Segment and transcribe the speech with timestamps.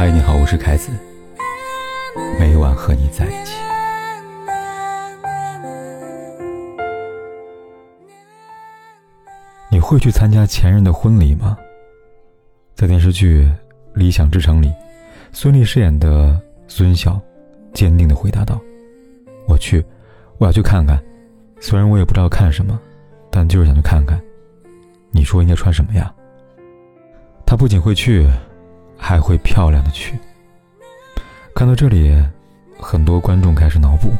[0.00, 0.90] 嗨，你好，我是凯子。
[2.38, 3.52] 每晚和你在一起。
[9.70, 11.54] 你会去参加前任的婚礼吗？
[12.74, 13.44] 在电视剧
[13.92, 14.72] 《理想之城》里，
[15.32, 17.20] 孙俪饰演的孙晓
[17.74, 18.58] 坚定的回答道
[19.46, 19.84] ：“我去，
[20.38, 20.98] 我要去看看。
[21.60, 22.80] 虽然我也不知道看什么，
[23.30, 24.18] 但就是想去看看。
[25.10, 26.10] 你说应该穿什么呀？”
[27.44, 28.26] 他不仅会去。
[29.00, 30.14] 还会漂亮的去。
[31.54, 32.14] 看到这里，
[32.78, 34.12] 很多观众开始脑补：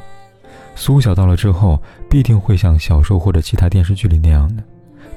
[0.74, 4.62] 苏晓到了之后，必定会像小说或者其他电视剧里那样的，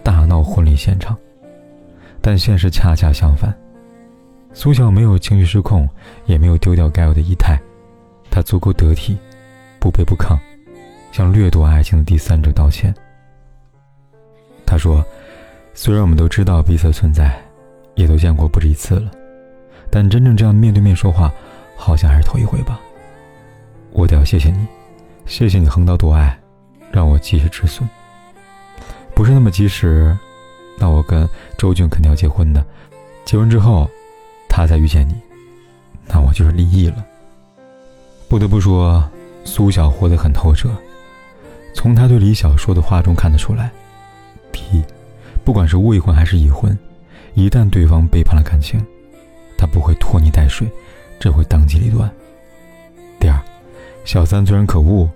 [0.04, 1.18] 大闹婚礼现场。
[2.22, 3.54] 但现实恰恰相反，
[4.54, 5.90] 苏晓没有情绪失控，
[6.26, 7.60] 也没有丢掉该有的仪态，
[8.30, 9.18] 她足够得体，
[9.80, 10.38] 不卑不亢，
[11.12, 12.94] 向掠夺爱情的第三者道歉。
[14.66, 15.06] 他说
[15.76, 17.40] ：“虽然我们都知道彼此存在，
[17.96, 19.12] 也都见过不止一次了。”
[19.96, 21.32] 但真正这样面对面说话，
[21.78, 22.80] 好像还是头一回吧。
[23.92, 24.66] 我得要谢谢你，
[25.28, 26.36] 谢谢你横刀夺爱，
[26.92, 27.88] 让我及时止损。
[29.14, 30.18] 不是那么及时，
[30.80, 32.66] 那我跟周俊肯定要结婚的。
[33.24, 33.88] 结婚之后，
[34.50, 35.14] 他再遇见你，
[36.08, 37.06] 那我就是离异了。
[38.28, 39.08] 不得不说，
[39.44, 40.72] 苏晓活得很透彻。
[41.76, 43.70] 从他对李晓说的话中看得出来：
[44.52, 44.84] 第一，
[45.44, 46.76] 不管是未婚还是已婚，
[47.36, 48.84] 一旦对方背叛了感情。
[49.64, 50.70] 他不会拖泥带水，
[51.22, 52.12] 只会当机立断。
[53.18, 53.42] 第二，
[54.04, 55.10] 小三虽然可恶，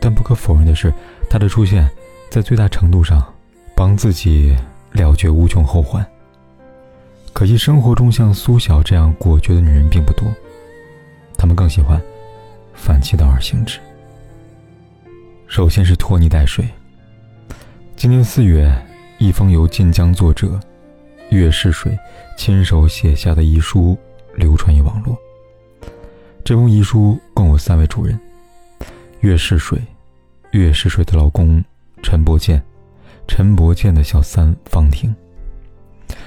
[0.00, 0.92] 但不可否认的是，
[1.30, 1.88] 他的出现
[2.28, 3.22] 在最大程度上
[3.76, 4.56] 帮自己
[4.90, 6.04] 了却无穷后患。
[7.32, 10.26] 可惜生活中像苏晓这样果决的女人并不多，
[11.38, 12.02] 她们更喜欢
[12.74, 13.78] 反其道而行之。
[15.46, 16.66] 首先是拖泥带水。
[17.94, 18.68] 今年四月，
[19.18, 20.58] 一封由晋江作者。
[21.32, 21.98] 岳世水
[22.36, 23.96] 亲手写下的遗书
[24.34, 25.16] 流传于网络。
[26.44, 28.20] 这封遗书共有三位主人：
[29.20, 29.80] 岳世水、
[30.50, 31.64] 岳世水的老公
[32.02, 32.62] 陈伯健、
[33.26, 35.14] 陈伯健的小三方婷。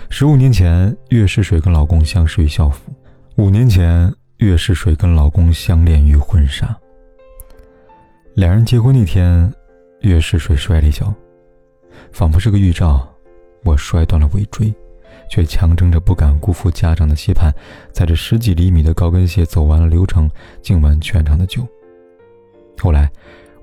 [0.10, 2.92] 十五年前，岳世水跟老公相识于校服；
[3.36, 6.76] 五年前，岳世水跟老公相恋于婚纱。
[8.34, 9.54] 两人结婚那天，
[10.02, 11.14] 岳世水摔了一跤，
[12.12, 13.08] 仿佛是个预兆，
[13.64, 14.74] 我摔断了尾椎。
[15.35, 17.53] 却强撑着不敢辜负家长的期盼，
[17.91, 20.31] 踩着十几厘米的高跟鞋走完了流程，
[20.62, 21.68] 敬完全场的酒。
[22.79, 23.12] 后来，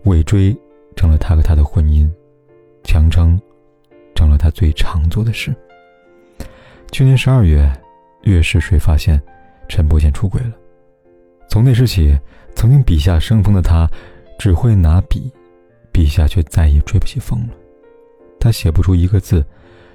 [0.05, 0.55] 尾椎
[0.97, 2.07] 成了他和他的婚姻，
[2.85, 3.41] 强撑
[4.15, 5.51] 成了他最常做的事。
[6.91, 7.73] 去年十二月，
[8.25, 9.19] 岳世水发现
[9.67, 10.53] 陈伯健出轨了。
[11.49, 12.15] 从那时起，
[12.55, 13.91] 曾经笔下生风的他，
[14.39, 15.33] 只会拿笔，
[15.91, 17.55] 笔下却再也吹不起风了。
[18.39, 19.43] 他写不出一个字。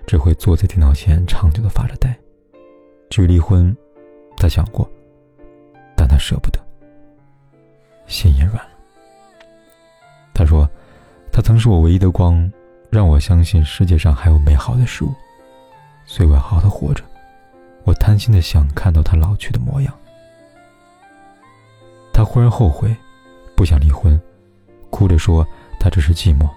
[0.07, 2.17] 只会坐在电脑前长久的发着呆。
[3.09, 3.75] 至于离婚，
[4.37, 4.89] 他想过，
[5.97, 6.59] 但他舍不得，
[8.07, 8.71] 心也软了。
[10.33, 10.69] 他说
[11.29, 12.49] ：“他曾是我唯一的光，
[12.89, 15.13] 让我相信世界上还有美好的事物，
[16.05, 17.03] 所以我要好好的活着。
[17.83, 19.93] 我贪心的想看到他老去的模样。”
[22.13, 22.95] 他忽然后悔，
[23.55, 24.19] 不想离婚，
[24.89, 25.45] 哭着说
[25.79, 26.49] ：“他只是寂寞，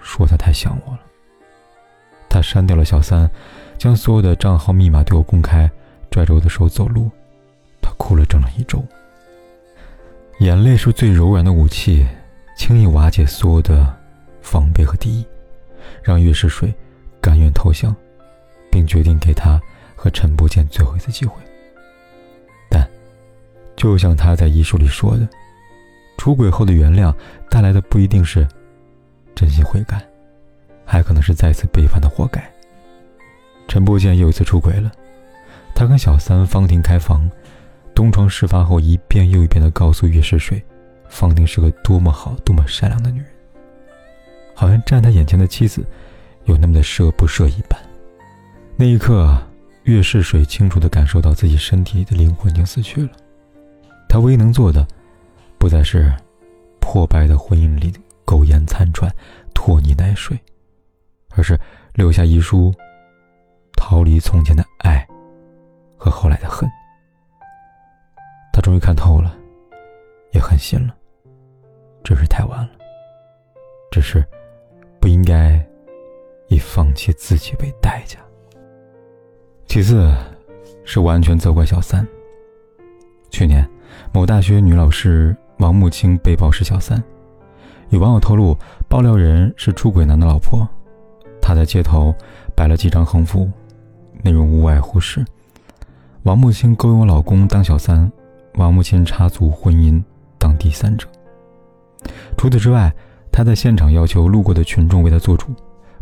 [0.00, 1.00] 说他太想我了。”
[2.32, 3.30] 他删掉了小三，
[3.76, 5.70] 将所有的账号密码对我公开，
[6.10, 7.10] 拽着我的手走路。
[7.82, 8.82] 他哭了整整一周。
[10.38, 12.06] 眼泪是最柔软的武器，
[12.56, 13.94] 轻易瓦解所有的
[14.40, 15.26] 防备和敌意，
[16.02, 16.72] 让岳世水
[17.20, 17.94] 甘愿投降，
[18.70, 19.60] 并决定给他
[19.94, 21.38] 和陈不见最后一次机会。
[22.70, 22.88] 但，
[23.76, 25.28] 就像他在遗书里说的，
[26.16, 27.14] 出轨后的原谅
[27.50, 28.48] 带来的不一定是
[29.34, 30.02] 真心悔改。
[30.92, 32.38] 还可能是再次背叛的活该。
[33.66, 34.92] 陈伯健又一次出轨了，
[35.74, 37.30] 他跟小三方婷开房，
[37.94, 40.62] 东窗事发后一遍又一遍地告诉岳世水，
[41.08, 43.28] 方婷是个多么好、多么善良的女人，
[44.54, 45.82] 好像站他眼前的妻子
[46.44, 47.80] 有那么的舍不舍一般。
[48.76, 49.34] 那一刻，
[49.84, 53.12] 岳世水清楚地感受到自己身体里的灵魂已经死去了，
[54.10, 54.86] 他唯一能做的，
[55.56, 56.12] 不再是
[56.80, 57.90] 破败的婚姻里
[58.26, 59.10] 苟延残喘、
[59.54, 60.38] 拖泥带水。
[61.36, 61.58] 而是
[61.94, 62.72] 留下遗书，
[63.76, 65.06] 逃离从前的爱
[65.96, 66.68] 和后来的恨。
[68.52, 69.34] 他终于看透了，
[70.32, 70.94] 也狠心了，
[72.04, 72.70] 只是太晚了。
[73.90, 74.24] 只是
[75.00, 75.62] 不应该
[76.48, 78.18] 以放弃自己为代价。
[79.66, 80.10] 其次，
[80.84, 82.06] 是完全责怪小三。
[83.30, 83.68] 去年，
[84.12, 87.02] 某大学女老师王木青被曝是小三，
[87.90, 88.56] 有网友透露，
[88.88, 90.68] 爆料人是出轨男的老婆。
[91.42, 92.14] 他在街头
[92.54, 93.50] 摆了几张横幅，
[94.22, 95.22] 内容无外乎是
[96.22, 98.10] ：“王木青勾引我老公当小三，
[98.54, 100.00] 王木青插足婚姻
[100.38, 101.06] 当第三者。
[102.38, 102.94] 除此之外，
[103.32, 105.48] 他在现场要求路过的群众为他做主，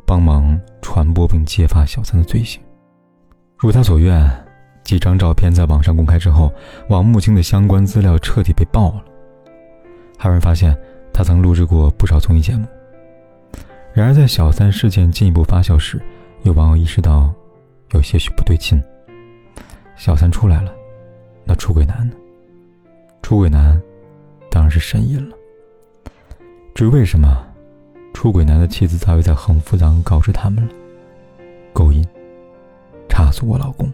[0.04, 2.60] 帮忙传播并揭发小三的罪行。
[3.56, 4.30] 如他所愿，
[4.84, 6.52] 几张照片在网上公开之后，
[6.88, 9.04] 王木青的相关资料彻底被爆了。
[10.18, 10.76] 还有人发现
[11.12, 12.66] 他曾录制过不少综艺节目。
[14.00, 16.00] 然而，在小三事件进一步发酵时，
[16.44, 17.30] 有网友意识到
[17.90, 18.82] 有些许不对劲。
[19.94, 20.72] 小三出来了，
[21.44, 22.16] 那出轨男呢？
[23.20, 23.78] 出轨男
[24.50, 25.36] 当然是神隐了。
[26.74, 27.46] 至于为什么，
[28.14, 30.72] 出轨男的妻子早已在横幅上告知他们了：
[31.74, 32.02] 勾引、
[33.06, 33.86] 插足我老公。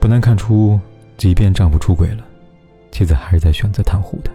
[0.00, 0.80] 不难看出，
[1.16, 2.26] 即便丈夫出轨了，
[2.90, 4.32] 妻子还是在选择袒护他。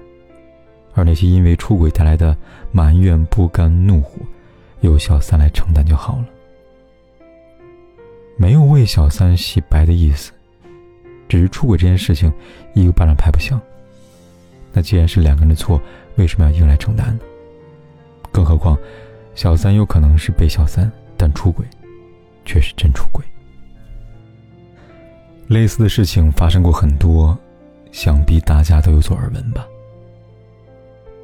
[0.98, 2.36] 而那些因为出轨带来的
[2.72, 4.20] 埋怨、不甘、怒火，
[4.82, 6.26] 由小三来承担就好了，
[8.36, 10.32] 没有为小三洗白的意思。
[11.30, 12.34] 只是出轨这件事情，
[12.74, 13.62] 一个巴掌拍不响。
[14.74, 15.80] 那既然是两个人的错，
[16.16, 17.20] 为什么要一个人来承担呢？
[18.32, 18.76] 更何况，
[19.36, 21.64] 小三有可能是被小三，但出轨
[22.44, 23.24] 却是真出轨。
[25.48, 27.38] 类似的事情发生过很多，
[27.92, 29.64] 想必大家都有所耳闻吧。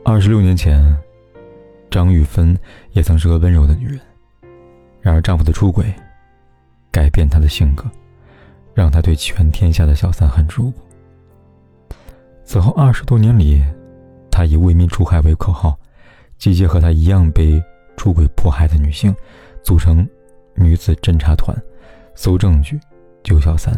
[0.06, 0.84] 二十六年前，
[1.90, 2.58] 张玉芬
[2.92, 4.00] 也曾是个温柔的女人，
[5.00, 5.86] 然而丈夫的出轨，
[6.92, 7.86] 改变她的性格，
[8.74, 10.82] 让她对全天下的小三恨之入骨。
[12.44, 13.64] 此后二十多年里，
[14.30, 15.80] 她以“为民除害”为口号，
[16.38, 17.64] 集结和她一样被
[17.96, 19.16] 出轨迫害的女性，
[19.64, 20.06] 组成
[20.54, 21.58] 女子侦查团，
[22.14, 22.78] 搜证据，
[23.24, 23.74] 救小三。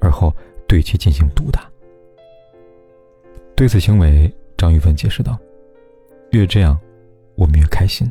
[0.00, 0.34] 而后
[0.66, 1.70] 对其进行毒打。
[3.54, 5.38] 对此行为，张玉芬解释道
[6.32, 6.78] ：“越这样，
[7.34, 8.10] 我们越开心。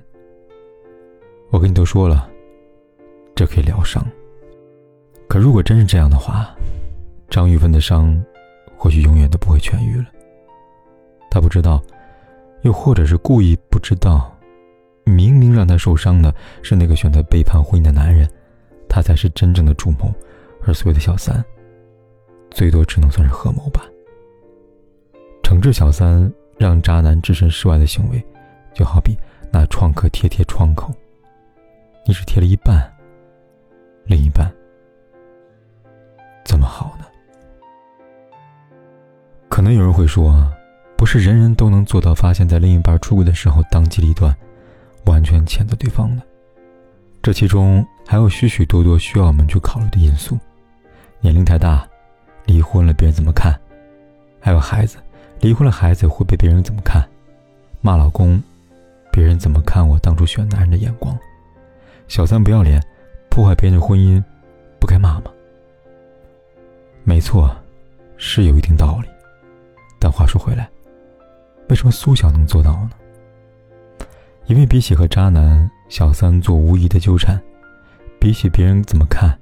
[1.49, 2.29] 我跟你都说了，
[3.33, 4.05] 这可以疗伤。
[5.27, 6.55] 可如果真是这样的话，
[7.29, 8.23] 张玉芬的伤，
[8.77, 10.05] 或许永远都不会痊愈了。
[11.31, 11.81] 她不知道，
[12.61, 14.31] 又或者是故意不知道，
[15.03, 18.29] 明明让她受伤的是那个选择背叛婚姻的男人，
[18.87, 20.13] 他才是真正的主谋，
[20.63, 21.43] 而所谓的小三。”
[22.51, 23.83] 最多只能算是合谋吧。
[25.45, 28.25] 惩治小三让渣男置身事外的行为，
[28.73, 29.15] 就好比
[29.51, 30.91] 拿创可贴贴窗口，
[32.03, 32.91] 你只贴了一半，
[34.05, 34.51] 另一半
[36.43, 37.05] 怎么好呢？
[39.47, 40.51] 可能有人会说，
[40.97, 44.35] 不是人人都能做到发现，在另一半出轨的时候当机立断，
[45.05, 46.23] 完全谴责对方的。
[47.21, 50.39] 这其中还有许许多多需要我们去考虑的因素，
[51.21, 51.87] 年龄太大。
[52.47, 53.55] 离婚了，别人怎么看？
[54.41, 54.97] 还有孩子，
[55.41, 57.07] 离婚了，孩子会被别人怎么看？
[57.81, 58.41] 骂老公，
[59.11, 61.17] 别人怎么看我当初选男人的眼光？
[62.07, 62.81] 小三不要脸，
[63.29, 64.23] 破坏别人的婚姻，
[64.79, 65.25] 不该骂吗？
[67.03, 67.55] 没错，
[68.17, 69.07] 是有一定道理。
[69.99, 70.69] 但话说回来，
[71.69, 72.91] 为什么苏晓能做到呢？
[74.47, 77.39] 因为比起和渣男、小三做无意的纠缠，
[78.19, 79.37] 比起别人怎么看，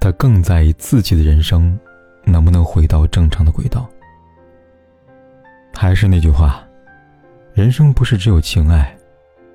[0.00, 1.78] 他更在意自己的人生。
[2.22, 3.88] 能不能回到正常的轨道？
[5.72, 6.62] 还是那句话，
[7.54, 8.94] 人生不是只有情爱，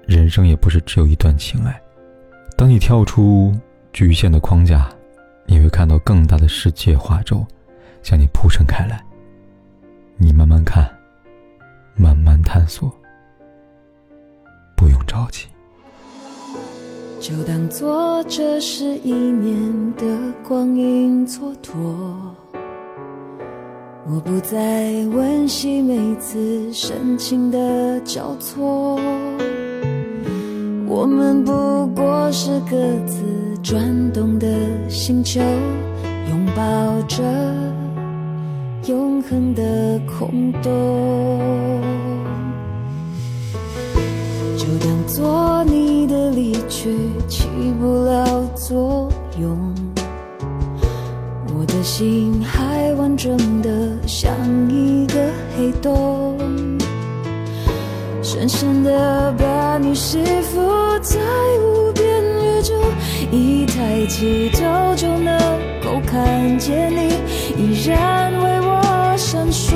[0.08, 1.80] 人生也不是只有一段情爱。
[2.58, 3.54] 当你跳出
[3.94, 4.90] 局限的框架，
[5.46, 7.46] 你会看到更大的世界画轴
[8.02, 9.04] 向你铺陈开来。
[10.18, 10.90] 你慢慢看，
[11.95, 12.92] 慢慢探索，
[14.76, 15.45] 不用着急。
[17.19, 20.06] 就当做这是一年的
[20.48, 22.34] 光阴蹉跎。
[24.07, 29.00] 我不再温习每次深情的交错，
[30.88, 33.24] 我们不过是各自
[33.64, 33.81] 转
[34.14, 34.47] 动的
[34.88, 35.42] 星球，
[36.30, 37.24] 拥抱着
[38.85, 41.81] 永恒的空洞。
[44.56, 46.95] 就当做你的离去
[47.28, 47.47] 起
[47.80, 48.25] 不了
[51.85, 53.69] 心还完整的
[54.07, 54.31] 像
[54.71, 55.13] 一个
[55.56, 56.35] 黑洞，
[58.23, 60.59] 深深的把你吸附
[61.04, 61.19] 在
[61.59, 62.73] 无边宇宙，
[63.31, 65.37] 一抬起头就能
[65.80, 67.13] 够看见你，
[67.56, 69.75] 依然为我闪烁，